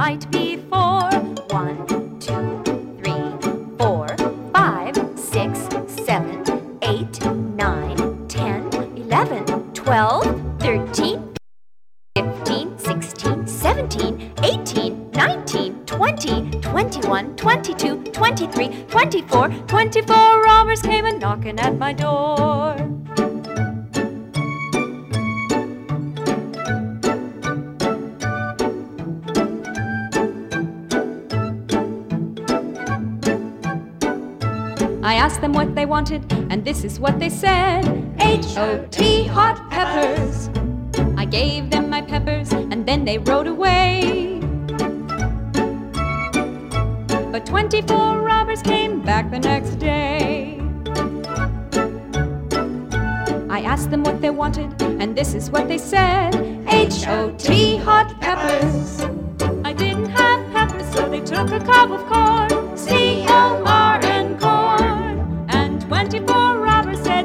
[0.00, 1.10] night before.
[1.50, 1.86] One,
[2.20, 2.62] two,
[2.98, 3.22] three,
[3.78, 4.08] four,
[4.50, 5.68] five, six,
[6.06, 7.20] seven, eight,
[7.54, 9.44] nine, ten, eleven,
[9.74, 10.24] twelve,
[10.58, 11.34] thirteen,
[12.16, 21.60] fifteen, sixteen, seventeen, eighteen, nineteen, twenty, twenty-one, twenty-two, twenty-three, twenty-four, twenty-four robbers came a knocking
[21.60, 22.89] at my door.
[35.02, 37.84] I asked them what they wanted, and this is what they said
[38.20, 40.50] H O T, hot peppers.
[41.16, 44.40] I gave them my peppers, and then they rode away.
[47.32, 50.60] But 24 robbers came back the next day.
[53.48, 56.34] I asked them what they wanted, and this is what they said
[56.68, 59.00] H O T, hot peppers.
[59.64, 62.29] I didn't have peppers, so they took a cob of corn.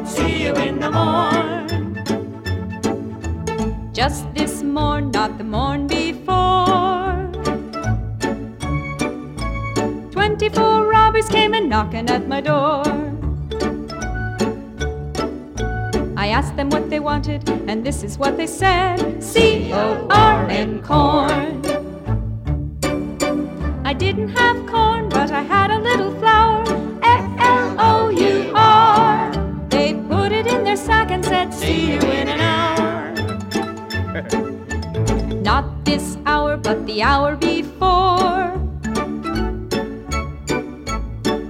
[0.05, 1.95] See you in the morn.
[3.93, 7.29] Just this morn, not the morn before.
[10.11, 12.83] 24 robbers came a knocking at my door.
[16.17, 20.47] I asked them what they wanted, and this is what they said C O R
[20.49, 21.61] N corn.
[23.85, 26.11] I didn't have corn, but I had a little
[35.97, 38.51] this hour, but the hour before.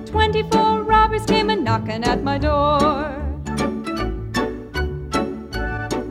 [0.05, 2.69] Twenty-four robbers came a knocking at my door.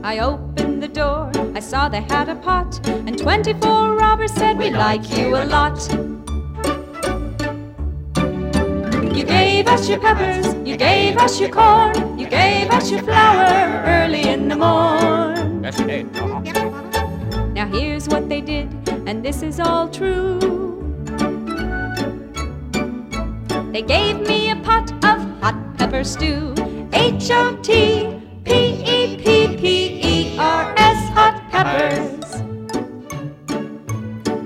[0.02, 2.70] I opened the door, I saw they had a pot,
[3.06, 5.78] and 24 robbers said, We like you a lot.
[9.16, 13.84] You gave us your peppers, you gave us your corn, you gave us your flour
[13.86, 16.83] early in the morn.
[17.54, 18.68] Now here's what they did,
[19.06, 20.40] and this is all true.
[23.70, 26.52] They gave me a pot of hot pepper stew.
[26.92, 32.42] H O T P E P P E R S hot peppers.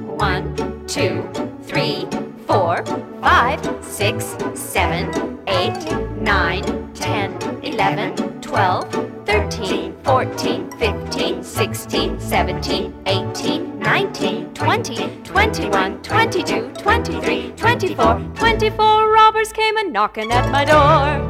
[0.04, 0.54] One,
[0.86, 1.26] two,
[1.62, 2.06] three,
[2.46, 2.84] four,
[3.22, 5.82] five, six, seven, eight,
[6.20, 7.32] nine, ten,
[7.62, 8.86] eleven, twelve,
[9.28, 19.76] thirteen, fourteen, fifteen, sixteen, seventeen, eighteen, nineteen, twenty, twenty-one, twenty-two, twenty-three, twenty-four, twenty-four robbers came
[19.76, 21.27] a knocking at my door.